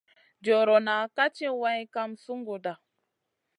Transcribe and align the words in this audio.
Joriona 0.45 0.95
ka 1.15 1.25
tchi 1.33 1.47
wayn 1.61 1.83
kam 1.93 2.09
sunguda. 2.23 2.73